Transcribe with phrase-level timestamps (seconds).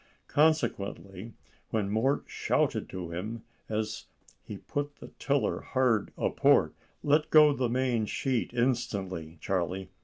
[0.29, 1.33] Consequently,
[1.69, 4.05] when Mort shouted to him, as
[4.43, 9.89] he put the tiller hard a port, "Let go the main sheet instantly, Charlie!"